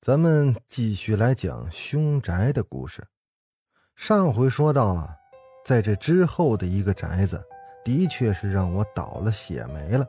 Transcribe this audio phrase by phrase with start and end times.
[0.00, 3.06] 咱们继续来讲凶宅的故事。
[3.94, 5.14] 上回说到啊，
[5.62, 7.38] 在这之后的一个宅子，
[7.84, 10.06] 的确是让我倒了血霉了。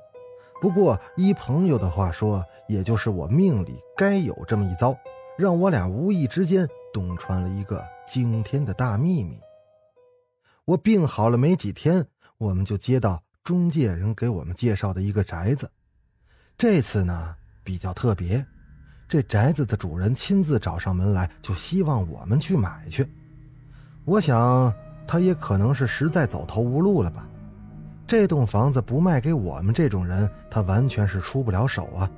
[0.61, 4.97] 不过依朋友的话说，也就是我命里该有这么一遭，
[5.37, 9.37] 让我俩无意之间洞穿了一个惊天的大秘密。
[10.63, 15.69] 我病好了没几天，我们就接到中介人给我们介绍的一个宅子。
[16.57, 18.45] 这次呢比较特别。
[19.11, 23.05] 这宅子的主人亲自找上门来，就希望我们去买去。
[24.05, 24.73] 我想，
[25.05, 27.27] 他也可能是实在走投无路了吧。
[28.07, 32.09] 这栋房子不卖给我们这种人，他完全是出不了手啊。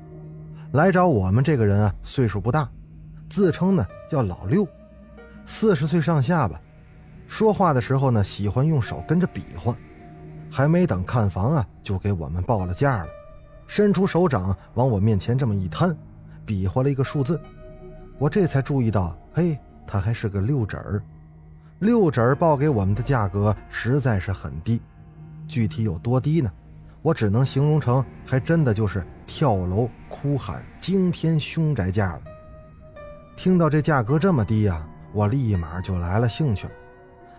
[0.74, 2.70] 来找我们这个人啊，岁数不大，
[3.28, 4.64] 自称呢叫老六，
[5.48, 6.62] 四十岁上下吧。
[7.28, 9.76] 说话的时候呢，喜欢用手跟着比划。
[10.48, 13.08] 还没等看房啊，就给我们报了价了，
[13.66, 15.98] 伸出手掌往我面前这么一摊。
[16.46, 17.40] 比划了一个数字，
[18.18, 21.02] 我这才注意到，嘿，他还是个六指儿。
[21.80, 24.82] 六指儿报给我们的价格实在是很低，
[25.48, 26.52] 具体有多低呢？
[27.02, 32.22] 我只能形容成，还真的就是跳楼哭喊惊天凶宅价了。
[33.36, 36.74] 听到这价格这么低呀，我立马就来了兴趣了。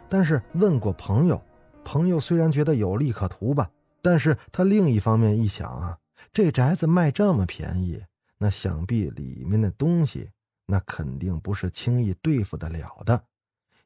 [0.07, 1.41] 但是问过朋友，
[1.83, 3.71] 朋友虽然觉得有利可图吧，
[4.03, 5.97] 但是他另一方面一想啊，
[6.31, 8.03] 这宅子卖这么便宜。
[8.39, 10.31] 那想必里面的东西，
[10.67, 13.23] 那肯定不是轻易对付得了的，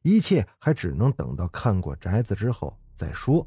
[0.01, 3.45] 一切还只能等到看过宅子之后再说。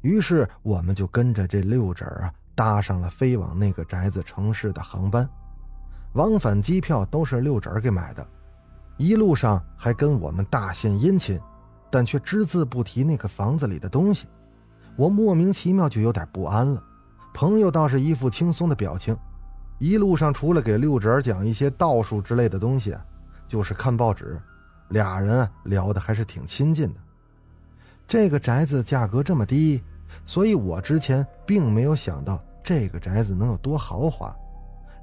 [0.00, 5.28] 于是我们就跟着这六指啊，搭上了飞往那个宅子城市的航班，
[6.14, 8.26] 往返机票都是六指给买的，
[8.96, 11.40] 一路上还跟我们大献殷勤，
[11.90, 14.26] 但却只字不提那个房子里的东西，
[14.96, 16.82] 我莫名其妙就有点不安了。
[17.34, 19.16] 朋友倒是一副轻松的表情。
[19.78, 22.96] 一路上除了给六侄儿讲一些道术之类的东西，
[23.46, 24.40] 就是看报纸，
[24.88, 27.00] 俩人聊的还是挺亲近的。
[28.06, 29.82] 这个宅子价格这么低，
[30.24, 34.34] 所以我之前并没有想到这个宅子能有多豪华。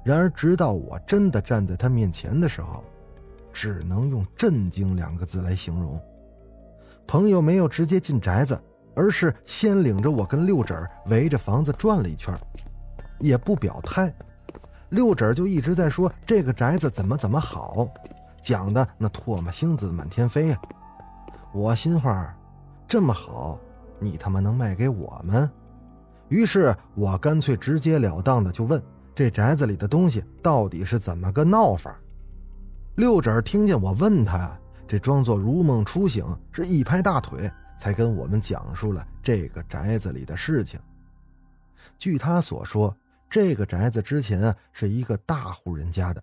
[0.04, 2.84] 然而直到我真的站在他面前的时候，
[3.52, 5.98] 只能用震惊两个字来形容。
[7.06, 8.60] 朋友没有直接进宅子，
[8.94, 12.38] 而是先领着我跟六婶围着房子转了一圈，
[13.18, 14.12] 也不表态。
[14.90, 17.88] 六婶就一直在说这个宅子怎么怎么好，
[18.42, 20.60] 讲的那唾沫星子满天飞呀。
[21.52, 22.32] 我心话，
[22.86, 23.58] 这么好，
[23.98, 25.50] 你他妈能卖给我们？
[26.28, 28.80] 于是我干脆直截了当的就问：
[29.14, 31.98] 这宅子里的东西到底是怎么个闹法？
[32.94, 40.78] 六婶听见我问他，这装作如梦初醒，是一拍大腿，才跟我们讲述了这个宅子里的事情。
[41.98, 42.96] 据他所说。
[43.28, 46.22] 这个宅子之前啊是一个大户人家的，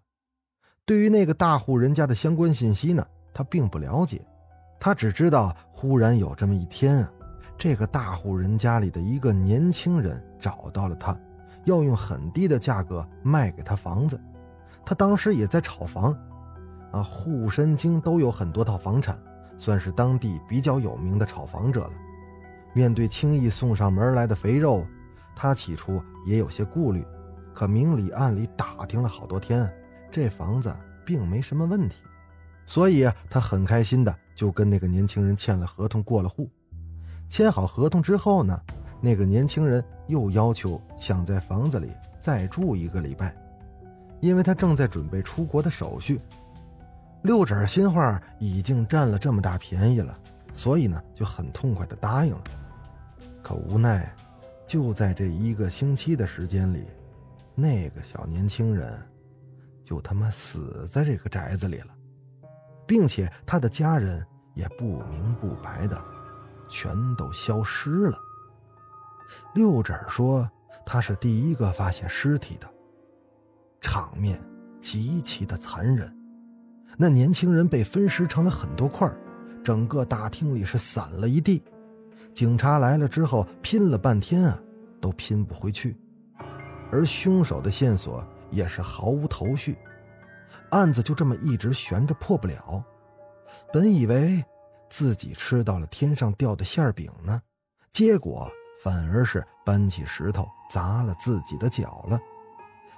[0.85, 4.25] 对于那个大户人家的相关信息呢，他并不了解，
[4.79, 7.11] 他只知道忽然有这么一天啊，
[7.57, 11.15] 这个大户人家里的一个年轻人找到了他，
[11.65, 14.19] 要用很低的价格卖给他房子，
[14.85, 16.17] 他当时也在炒房，
[16.91, 19.17] 啊，护身经都有很多套房产，
[19.59, 21.93] 算是当地比较有名的炒房者了，
[22.73, 24.87] 面对轻易送上门来的肥肉。
[25.35, 27.05] 他起初也有些顾虑，
[27.53, 29.71] 可明里暗里打听了好多天，
[30.11, 30.73] 这房子
[31.05, 31.95] 并没什么问题，
[32.65, 36.49] 所以他很开心的就跟那个年轻人签了合同，过了户。
[37.29, 38.59] 签好合同之后呢，
[39.01, 43.35] 那个年轻人又要求想在房子里再住一个礼拜，
[44.21, 46.21] 因为他正在准备出国的手续。
[47.23, 50.17] 六指心话已经占了这么大便宜了，
[50.53, 52.43] 所以呢就很痛快的答应了，
[53.41, 54.13] 可无奈。
[54.73, 56.87] 就在这一个星期的时间里，
[57.53, 58.99] 那个小年轻人
[59.83, 61.93] 就他妈死在这个宅子里了，
[62.87, 64.25] 并且他的家人
[64.55, 66.03] 也不明不白的
[66.67, 68.17] 全都消失了。
[69.53, 70.49] 六婶说
[70.83, 72.67] 他是第一个发现尸体的，
[73.79, 74.41] 场面
[74.81, 76.11] 极其的残忍。
[76.97, 79.07] 那年轻人被分尸成了很多块，
[79.63, 81.61] 整个大厅里是散了一地。
[82.33, 84.59] 警察来了之后，拼了半天啊，
[84.99, 85.95] 都拼不回去，
[86.91, 89.77] 而凶手的线索也是毫无头绪。
[90.71, 92.83] 案子就这么一直悬着破不了。
[93.71, 94.43] 本以为
[94.89, 97.39] 自己吃到了天上掉的馅饼呢，
[97.91, 98.49] 结果
[98.83, 102.19] 反而是搬起石头砸了自己的脚了。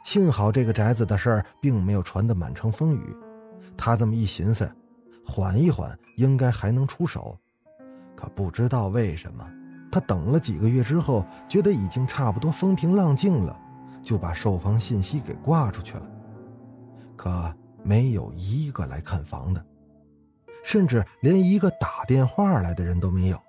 [0.06, 3.16] 幸好这个宅子的事儿并没有传得满城风雨。
[3.76, 4.70] 他这么一寻思，
[5.26, 7.38] 缓一缓，应该还能出手。
[8.16, 9.46] 可不知道为什么，
[9.92, 13.60] 他等了几个月之后，觉得已经差不多风平浪静了，
[14.02, 16.06] 就把售房信息给挂出去了。
[17.16, 17.54] 可
[17.84, 19.66] 没有一个来看房的，
[20.64, 23.40] 甚至连一个打电话来的人都没有。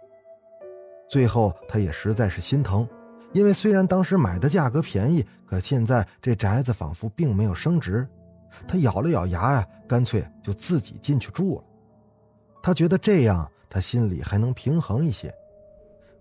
[1.09, 2.87] 最后，他也实在是心疼，
[3.33, 8.07] 因为虽然当时买的价格便宜，可现在这宅子仿佛并没有升值。
[8.67, 11.65] 他咬了咬牙呀，干脆就自己进去住了。
[12.63, 15.35] 他觉得这样，他心里还能平衡一些。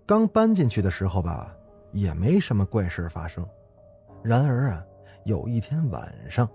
[0.04, 1.54] 刚搬进去的时候吧，
[1.92, 3.46] 也没什么怪事发生。
[4.22, 4.84] 然而啊，
[5.24, 6.48] 有一天晚上，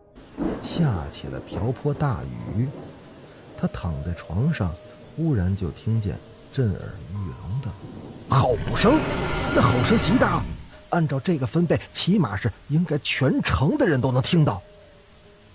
[0.61, 2.19] 下起了瓢泼大
[2.55, 2.67] 雨。
[3.57, 4.73] 他躺在床上，
[5.15, 6.17] 忽然就听见
[6.51, 6.79] 震耳
[7.11, 7.69] 欲聋的
[8.29, 8.97] 吼声，
[9.55, 10.41] 那吼声极大，
[10.89, 14.61] 按照这个分贝，起码是应该全城的人都能听到。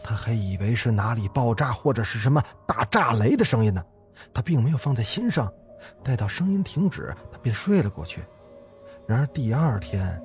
[0.02, 3.84] 他还以为是哪里爆炸或者是什么大炸雷的声音呢，
[4.32, 5.52] 他并没有放在心上。
[6.02, 8.22] 待到声音停止，他便睡了过去。
[9.06, 10.20] 然而第二天，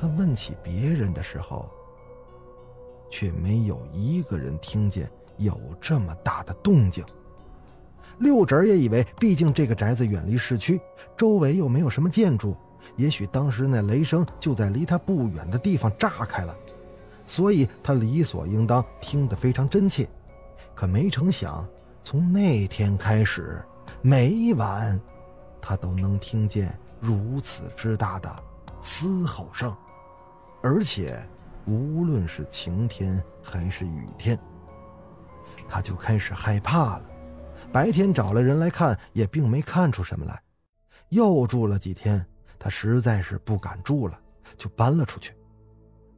[0.00, 1.68] 他问起别人的时候，
[3.10, 7.04] 却没有一个人听见有这么大的动静。
[8.18, 10.80] 六侄也以为，毕竟这个宅子远离市区，
[11.16, 12.56] 周围又没有什么建筑，
[12.96, 16.56] 也许当时那雷声就在离他不远的地方炸开了。
[17.26, 20.08] 所以他理所应当听得非常真切，
[20.74, 21.68] 可没成想，
[22.08, 23.60] 从那天开始，
[24.00, 24.96] 每晚，
[25.60, 28.32] 他都能听见如此之大的
[28.80, 29.76] 嘶吼声，
[30.62, 31.20] 而且
[31.66, 34.38] 无论是晴天还是雨天，
[35.68, 37.02] 他就开始害怕了。
[37.72, 40.40] 白天找了人来看，也并没看出什么来。
[41.08, 42.24] 又住了几天，
[42.56, 44.16] 他实在是不敢住了，
[44.56, 45.34] 就搬了出去。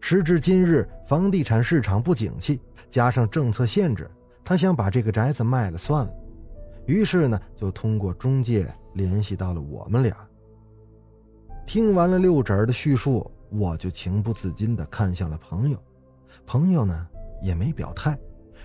[0.02, 4.10] 时至今日，房地产市场不景气，加上政策限制，
[4.48, 6.12] 他想把这个宅子卖了算了。
[6.86, 10.16] 于是呢，就通过中介联系到了我们俩。
[11.66, 15.78] 听完了六婶的叙述，我就情不自禁地看向了朋友。
[16.46, 17.06] 朋友呢，
[17.42, 18.18] 也没表态，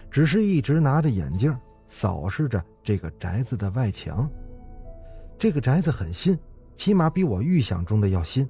[0.10, 1.54] 只是一直拿着眼镜
[1.90, 4.32] 扫视着这个宅子的外墙。
[5.38, 6.40] 这个宅子很新，
[6.78, 8.50] 起码比我预想中的要新。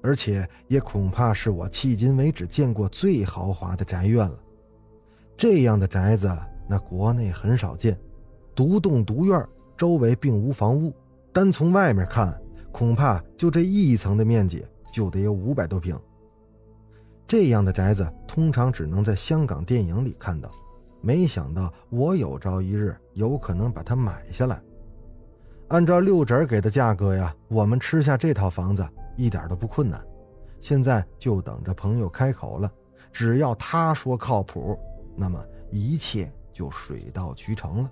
[0.00, 4.38] 而且也恐怕是我迄今为止见过最豪华的宅院了。
[5.36, 6.30] 这样的宅子，
[6.68, 7.98] 那国内很少见，
[8.54, 9.44] 独栋独院，
[9.76, 10.92] 周围并无房屋，
[11.32, 12.38] 单从外面看，
[12.70, 15.98] 恐怕就这一层的面积就得有五百多平。
[17.26, 20.50] 这样的宅子通常只能在香港电影里看到，
[21.00, 24.62] 没想到我有朝一日有可能把它买下来。
[25.68, 28.86] 按照六婶给的价格呀，我们吃下这套房子。
[29.18, 30.00] 一点都不困难，
[30.60, 32.70] 现在就等着朋友开口了。
[33.12, 34.78] 只要他说靠谱，
[35.16, 37.90] 那么一切就水到渠成了。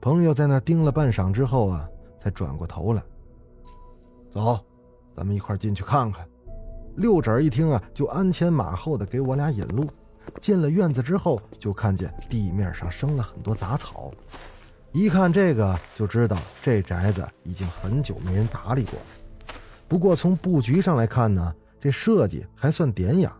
[0.00, 1.88] 朋友在那盯了半晌之后啊，
[2.18, 3.00] 才转过头来。
[4.32, 4.58] 走，
[5.16, 6.26] 咱们一块进去看看。
[6.96, 9.88] 六婶一听啊，就鞍前马后的给我俩引路。
[10.40, 14.10] 进了院子之后，就看见地面上生了很多杂草，
[14.90, 18.94] 一看这个就知道这宅子已经很久没人打理过。
[19.86, 23.32] 不过从布局上来看呢，这设计还算典雅。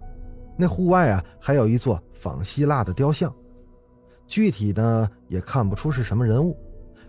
[0.56, 3.34] 那户外啊，还有一座仿希腊的雕像，
[4.34, 6.58] 具体的也看不出是什么人物。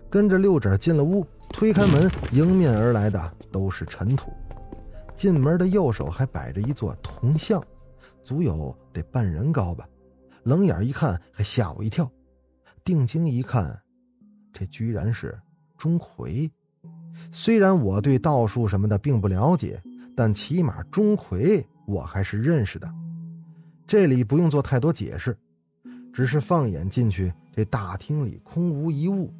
[0.08, 4.32] 跟着六婶进了屋，推开门，迎面而来的都是尘土。
[5.16, 7.60] 进门的右手还摆着一座铜像，
[8.22, 9.84] 足有得半人高吧。
[10.44, 12.08] 冷眼一看，还吓我一跳。
[12.84, 13.76] 定睛一看，
[14.52, 15.36] 这居然是
[15.76, 16.48] 钟馗。
[17.32, 19.82] 虽然我对道术什么的并不了解，
[20.14, 22.88] 但起码钟馗我还是认识的。
[23.84, 25.36] 这里不用做太多解释，
[26.16, 29.30] 只是放眼进去，这大厅里空无一物，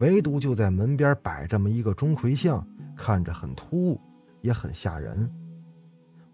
[0.00, 2.62] 唯独就在门边摆这么一个钟馗像，
[2.94, 3.98] 看着很突兀，
[4.42, 5.32] 也很吓人。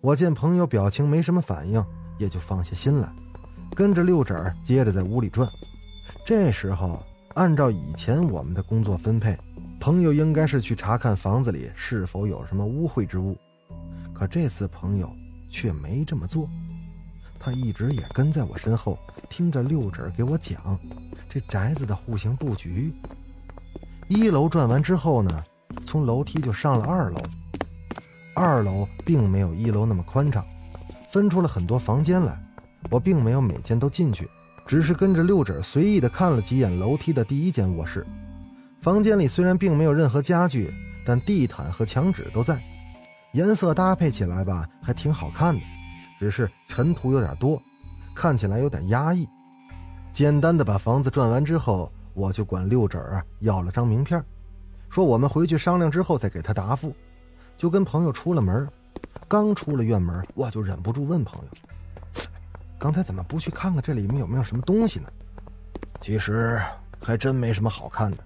[0.00, 1.80] 我见朋友表情没什么反应，
[2.18, 3.14] 也就放下心来，
[3.76, 5.48] 跟着六婶接着在屋里转。
[6.26, 7.00] 这时候，
[7.34, 9.38] 按照以前我们的工作分配。
[9.78, 13.38] 朋友应该是去查看房子里是否有什么污秽之物，
[14.12, 15.08] 可这次朋友
[15.48, 16.50] 却没这么做，
[17.44, 18.96] 他一直也跟在我身后，
[19.28, 20.78] 听着六婶给我讲
[21.28, 22.94] 这宅子的户型布局。
[24.06, 25.42] 一楼转完之后呢，
[25.84, 27.20] 从楼梯就上了二楼。
[28.34, 30.44] 二楼并没有一楼那么宽敞，
[31.10, 32.40] 分出了很多房间来。
[32.90, 34.28] 我并没有每间都进去，
[34.66, 38.06] 只是跟着六婶随意的看了几眼楼梯的第一间卧室。
[38.80, 40.72] 房间里虽然并没有任何家具，
[41.04, 42.62] 但地毯和墙纸都在，
[43.32, 45.60] 颜色搭配起来吧，还挺好看的。
[46.22, 47.60] 只是尘土有点多，
[48.14, 49.28] 看起来有点压抑。
[50.12, 54.24] 简单的把房子转完之后，我就管六婶啊要了张名片，
[54.88, 56.94] 说我们回去商量之后再给他答复。
[57.56, 58.68] 就跟朋友出了门，
[59.26, 61.48] 刚出了院门，我就忍不住问朋友
[62.78, 65.08] ：“刚才怎么不去看看这里面有没有什么东西呢？”
[66.00, 66.62] 其实
[67.04, 68.18] 还真没什么好看的。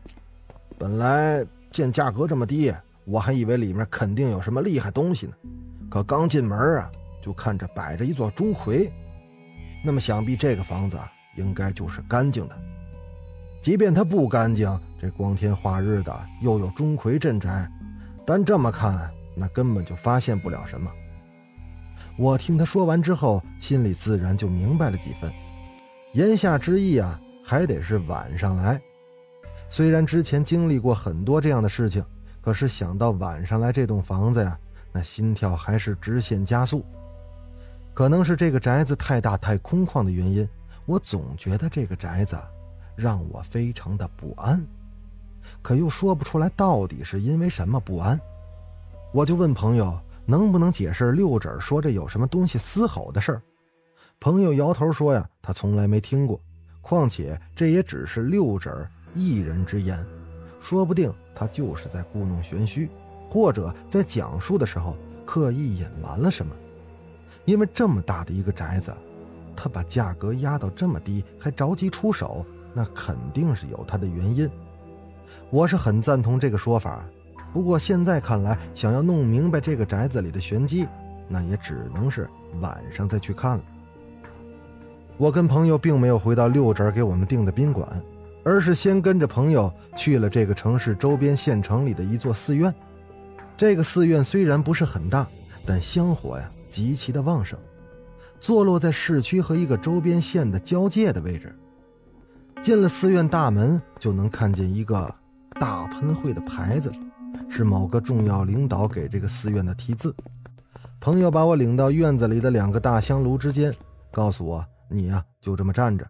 [0.77, 2.71] 本来见价格这么低，
[3.07, 5.33] 我还以为里面肯定有什么厉害东西呢。
[5.89, 6.91] 可刚进门啊，
[7.27, 8.89] 就看着摆着一座钟馗，
[9.85, 10.97] 那么想必这个房子
[11.37, 12.57] 应该就是干净的。
[13.61, 17.69] 即便它不干净，这光天化日的又有钟馗镇宅，
[18.25, 19.11] 但这么看。
[19.39, 20.89] 那根本就发现不了什么。
[22.17, 25.31] 我听他说完之后，心里自然就明白了几分。
[26.13, 28.81] 言下之意啊，还得是晚上来。
[29.69, 32.03] 虽然之前经历过很多这样的事情，
[32.41, 34.57] 可是想到晚上来这栋房子呀，
[34.93, 36.87] 那心跳还是直线加速。
[37.97, 40.47] 可能是这个宅子太大太空旷的原因，
[40.85, 42.39] 我总觉得这个宅子
[42.95, 44.63] 让我非常的不安，
[45.63, 48.21] 可又说不出来到底是因为什么不安。
[49.15, 53.43] 我就问朋友能不能解释六指说这有什么东西嘶吼的事儿。
[54.21, 56.39] 朋友摇头说呀，他从来没听过，
[56.83, 60.05] 况且这也只是六指一人之言，
[60.61, 62.91] 说不定他就是在故弄玄虚，
[63.31, 66.55] 或者在讲述的时候刻意隐瞒了什么。
[67.47, 68.93] 因为这么大的一个宅子，
[69.57, 74.51] 他把价格压到这么低，还着急出手，那肯定是有他的原因。
[75.49, 77.03] 我是很赞同这个说法。
[77.53, 80.87] 不过现在看来，想要弄明白这个宅子里的玄机，
[81.29, 82.29] 那也只能是
[82.61, 83.65] 晚上再去看了。
[85.17, 87.89] 我跟朋友并没有回到六婶给我们订的宾馆，
[88.45, 92.75] 而是先跟着朋友去了这个城市周边县城里的一座寺院。
[93.57, 95.27] 这个寺院虽然不是很大，
[95.65, 97.59] 但香火呀极其的旺盛，
[98.39, 101.59] 坐落在市区和一个周边县的交界的位置。
[102.63, 105.15] 进了寺院大门，就能看见一个
[105.59, 106.93] 大喷绘的牌子。
[107.49, 110.15] 是某个重要领导给这个寺院的题字。
[111.01, 113.75] 朋友把我领到院子里的两个大香炉之间，
[114.13, 116.07] 告诉我：“你呀，就这么站着，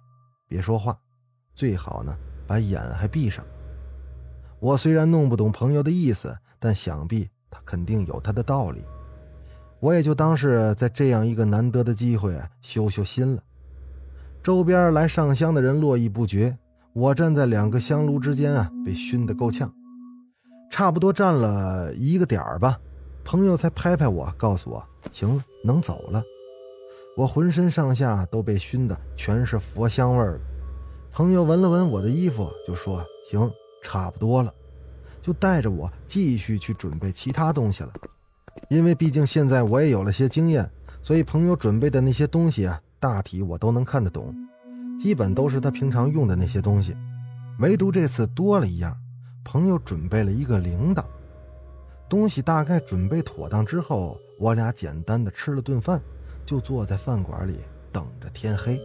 [0.49, 0.99] 别说话，
[1.55, 2.13] 最好呢
[2.45, 3.45] 把眼还闭上。”
[4.59, 8.83] 我虽然弄不懂朋友的意思，但想必他肯定有他的道理。
[9.81, 13.43] 我也就当是在这样一个难得的机会修修心了。
[14.43, 16.57] 周边来上香的人络绎不绝，
[16.93, 19.73] 我站在两个香炉之间啊，被熏得够呛。
[20.71, 22.79] 差不多站了一个点儿吧，
[23.25, 26.23] 朋友才拍拍我，告诉我行了，能走了。
[27.17, 30.41] 我浑身上下都被熏得全是佛香味儿了。
[31.13, 33.51] 朋友闻了闻我的衣服，就说行，
[33.83, 34.53] 差不多了，
[35.23, 37.93] 就带着我继续去准备其他东西了。
[38.69, 40.71] 因为毕竟现在我也有了些经验，
[41.03, 44.35] 所以朋友准备的那些东西啊，大体我都能看得懂，
[45.01, 46.97] 基本都是他平常用的那些东西，
[47.61, 48.97] 唯独这次多了一样。
[49.45, 51.05] 朋友准备了一个铃铛，
[52.09, 56.03] 东西大概准备妥当之后，我俩简单的吃了顿饭，
[56.45, 57.61] 就坐在饭馆里
[57.93, 58.81] 等着天黑。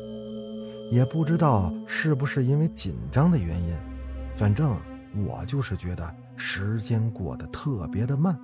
[0.92, 3.76] 也不知道是不是因为紧张的原因，
[4.36, 4.78] 反正
[5.26, 8.38] 我就是觉得时间过得特别的慢。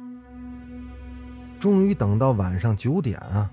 [1.59, 3.49] 终于等到晚上九点啊，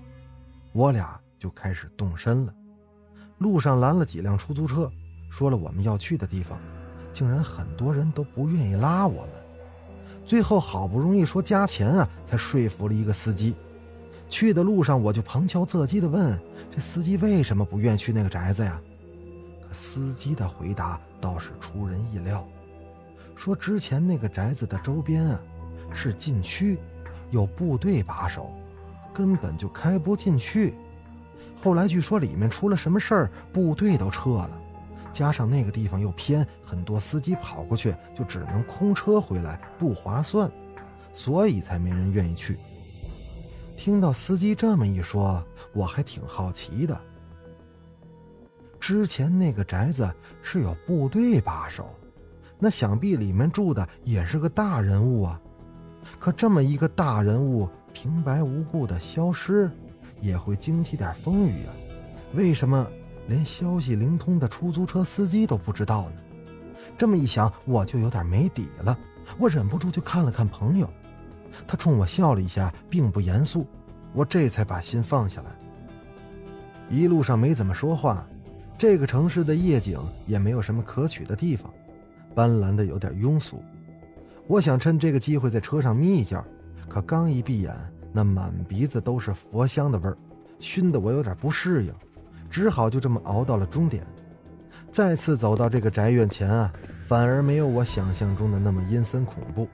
[0.73, 2.53] 我俩就开始动身了。
[3.39, 4.91] 路上拦了几辆出租车，
[5.29, 6.57] 说了我们要去的地方。
[7.11, 9.31] 竟然很多人都不愿意拉我们，
[10.25, 13.55] 最后好不容易说加钱啊，才说服了一个司机。
[14.29, 16.37] 去的路上我就旁敲侧击地问
[16.69, 18.81] 这司机为什么不愿去那个宅子呀？
[19.65, 22.45] 可司机的回答倒是出人意料，
[23.33, 25.39] 说之前那个宅子的周边啊
[25.93, 26.77] 是禁区，
[27.35, 28.49] 有部队把守，
[29.13, 30.73] 根本就开不进去。
[31.61, 34.61] 后来据说里面出了什么事儿，部队都撤了。
[35.11, 40.49] 加上那个地方又偏，很多司机跑过去就只能空车回来，不划算，
[41.13, 42.57] 所以才没人愿意去。
[43.75, 46.97] 听到司机这么一说，我还挺好奇的。
[48.79, 50.09] 之前那个宅子
[50.41, 51.93] 是有部队把守，
[52.57, 55.41] 那想必里面住的也是个大人物啊。
[56.19, 59.69] 可这么一个大人物平白无故的消失，
[60.21, 61.73] 也会惊起点风雨啊？
[62.33, 62.87] 为什么？
[63.27, 66.15] 连消息灵通的出租车司机都不知道呢，
[66.95, 68.95] 这么一想，我就有点没底了。
[69.39, 70.87] 我忍不住就看了看朋友，
[71.65, 73.65] 他冲我笑了一下，并不严肃。
[74.13, 75.47] 我这才把心放下来。
[76.87, 78.27] 一路上没怎么说话，
[78.77, 81.73] 这个城市的夜景也没有什么可取的地方，
[82.35, 83.63] 斑斓的有点庸俗。
[84.47, 86.43] 我想趁这个机会在车上眯一觉，
[86.87, 87.75] 可刚一闭眼，
[88.13, 90.15] 那满鼻子都是佛香的味儿，
[90.59, 91.93] 熏得我有点不适应，
[92.49, 94.05] 只好就这么熬到了终点。
[94.91, 96.71] 再次走到这个宅院前啊，
[97.07, 99.67] 反而没有我想象中的那么阴森恐怖。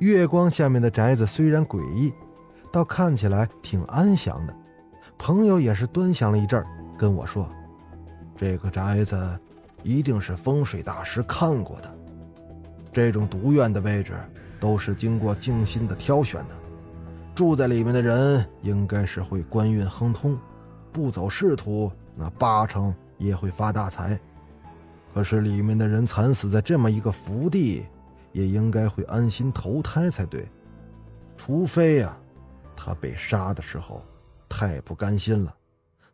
[0.00, 2.12] 月光下面的宅子虽然诡异，
[2.72, 4.54] 倒看起来挺安详的。
[5.16, 6.64] 朋友也是端详了一阵，
[6.98, 7.48] 跟我说。
[8.36, 9.38] 这个宅子
[9.82, 11.97] 一定是风水大师看过的。
[12.98, 14.12] 这种独院的位置
[14.58, 16.54] 都是经过精心的挑选的，
[17.32, 20.36] 住在里面的人应该是会官运亨通，
[20.90, 24.18] 不走仕途，那八成也会发大财。
[25.14, 27.86] 可是里面的人惨死在这么一个福地，
[28.32, 30.44] 也应该会安心投胎才对。
[31.36, 32.18] 除非呀，
[32.74, 34.02] 他被杀的时候
[34.48, 35.54] 太不甘心了。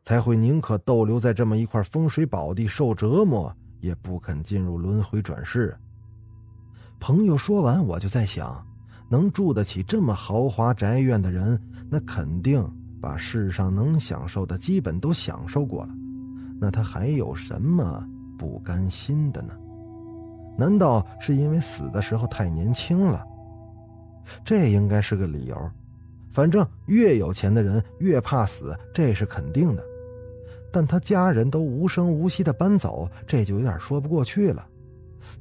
[0.02, 3.50] 才会宁可逗留在这么一块风水宝地受折磨，
[3.80, 5.74] 也不肯进入轮回转世。
[7.06, 8.66] 朋友说完，我就在想，
[9.10, 12.66] 能住得起这么豪华宅院的人，那肯定
[12.98, 15.90] 把世上能享受的基本都享受过了，
[16.58, 18.02] 那他还有什么
[18.38, 19.52] 不甘心的呢？
[20.56, 23.22] 难道是因为死的时候太年轻了？
[24.42, 25.70] 这应该是个理由。
[26.32, 29.84] 反正越有钱的人越怕死，这是肯定的。
[30.72, 34.66] 但他家人都无声无息的搬走，这就有点说不过去了。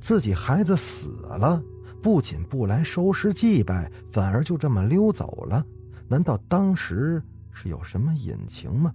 [0.02, 1.62] 自己孩子死了，
[2.02, 5.66] 不仅不来收尸祭拜，反而就这么溜走了。
[6.08, 7.22] 难道当时
[7.52, 8.94] 是有什么隐情吗？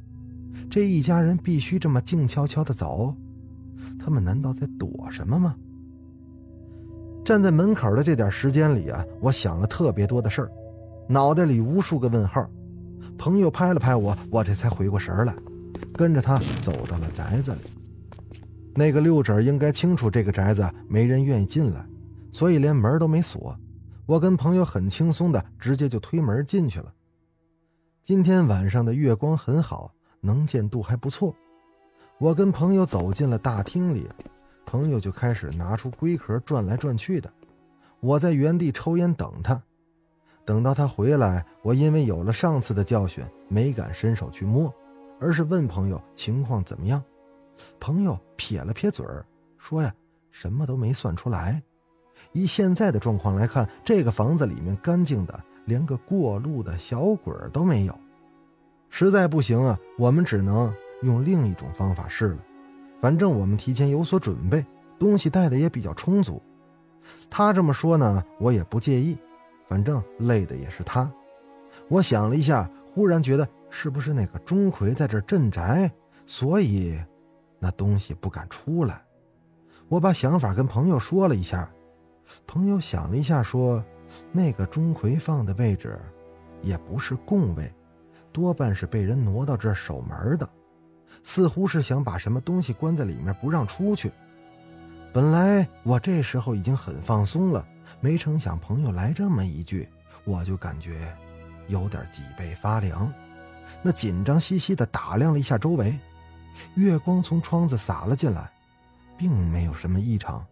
[0.71, 3.15] 这一家人必须这么静悄悄的走？
[3.99, 5.55] 他们难道在躲什么吗？
[7.25, 10.51] 站在门口的这点时间里啊，我想了特别多的事儿，
[11.09, 12.49] 脑袋里无数个问号。
[13.17, 15.35] 朋友拍了拍我，我这才回过神来。
[15.95, 17.59] 跟着他走到了宅子里，
[18.79, 21.85] 那个六婶应该清楚这个宅子没人愿意进来，
[22.31, 23.59] 所以连门都没锁。
[24.07, 26.95] 我跟朋友很轻松的直接就推门进去了。
[28.05, 31.35] 今天晚上的月光很好，能见度还不错。
[32.21, 34.09] 我跟朋友走进了大厅里，
[34.65, 37.29] 朋友就开始拿出龟壳转来转去的。
[37.99, 39.61] 我在原地抽烟等他，
[40.45, 44.73] 等到他回来，我因为有了上次的教训，没敢伸手去摸。
[45.21, 47.03] 而是问朋友情况怎么样，
[47.81, 49.25] 朋友撇了撇嘴儿，
[49.57, 49.95] 说呀，
[50.31, 51.63] 什么都没算出来。
[52.33, 57.99] 以现在的状况来看，这个房子里面干净的连个过路的小鬼都没有。
[58.91, 62.39] 实在不行啊，我们只能用另一种方法试了。
[63.01, 64.65] 反正我们提前有所准备，
[64.99, 66.43] 东西带的也比较充足。
[67.31, 69.17] 他这么说呢，我也不介意，
[69.69, 71.11] 反正累的也是他。
[71.89, 73.49] 我想了一下，忽然觉得。
[73.71, 75.93] 是不是那个钟馗在这镇宅，
[76.25, 76.99] 所以
[77.59, 79.03] 那东西不敢出来？
[79.89, 81.71] 我把想法跟朋友说了一下，
[82.47, 83.83] 朋友想了一下说
[84.31, 85.99] ：“那个钟馗放的位置，
[86.63, 87.73] 也不是供位，
[88.33, 90.49] 多半是被人挪到这守门的，
[91.25, 94.13] 似乎是想把什么东西关在里面不让出去。”
[95.11, 97.67] 本来我这时候已经很放松了，
[97.99, 99.89] 没成想朋友来这么一句，
[100.25, 101.11] 我就感觉
[101.67, 103.11] 有点脊背发凉。
[103.81, 105.99] 那紧张兮兮的打量了一下周围，
[106.75, 108.51] 月光从窗子洒了进来，
[109.17, 110.45] 并没有什么异常。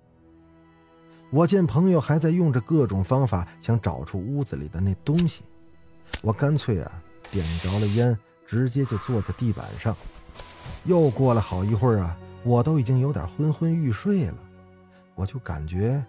[1.31, 5.43] 我见朋友还在用着各种方法想找出屋子里的那东西，
[6.23, 6.93] 我干脆啊
[7.31, 8.17] 点着了烟，
[8.47, 9.95] 直接就坐在地板上。
[10.85, 14.39] 又过了好一会儿啊，我都已经有点昏昏欲睡了，
[15.17, 16.05] 我就感觉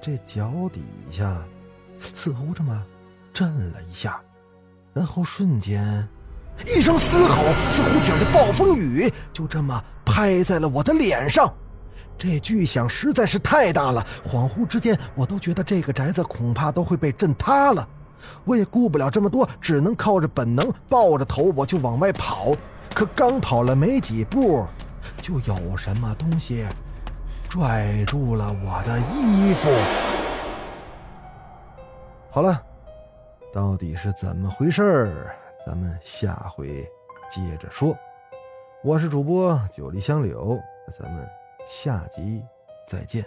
[0.00, 1.42] 这脚底下
[1.98, 2.84] 似乎这么
[3.32, 4.22] 震了一下，
[4.92, 6.06] 然后瞬间。
[6.66, 11.52] 一声嘶吼，似乎卷着暴风雨，就这么拍在了我的脸上。
[12.16, 17.86] 这巨响实在是太大了，恍惚之间，我都觉得这个宅子恐怕都会被震塌了。
[18.44, 22.56] 我也顾不了这么多，只能靠着本能，抱着头我就往外跑。
[22.94, 24.64] 可刚跑了没几步，
[25.20, 26.64] 就有什么东西
[27.48, 29.68] 拽住了我的衣服。
[32.30, 32.62] 好了，
[33.52, 35.36] 到底是怎么回事儿？
[35.66, 36.86] 咱们下回
[37.30, 37.96] 接着说。
[38.82, 40.60] 我是主播九黎香柳，
[40.98, 41.26] 咱们
[41.66, 42.44] 下集
[42.86, 43.24] 再见。